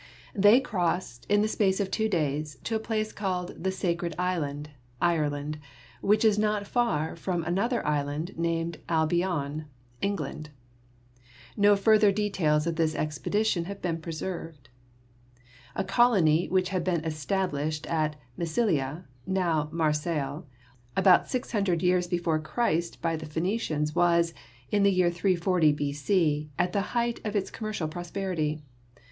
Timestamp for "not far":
6.39-7.15